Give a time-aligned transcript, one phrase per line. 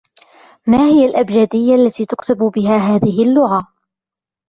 [0.67, 3.67] ما هي الأبجديّة التي تُكتب بها هذه اللّغة؟